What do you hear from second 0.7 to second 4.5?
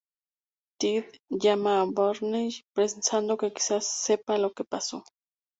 Ted llama a Barney, pensando que quizás sepa